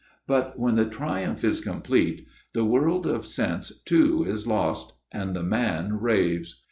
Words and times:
But 0.25 0.57
when 0.57 0.77
the 0.77 0.89
triumph 0.89 1.43
is 1.43 1.61
complete, 1.61 2.25
the 2.55 2.65
world 2.65 3.05
of 3.05 3.23
sense 3.23 3.83
too 3.83 4.25
is 4.27 4.47
lost 4.47 4.93
and 5.11 5.35
the 5.35 5.43
man 5.43 5.99
raves. 5.99 6.59